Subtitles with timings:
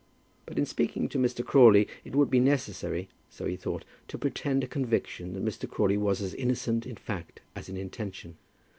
[0.47, 1.45] But in speaking to Mr.
[1.45, 5.69] Crawley, it would be necessary, so he thought, to pretend a conviction that Mr.
[5.69, 8.37] Crawley was as innocent in fact as in intention.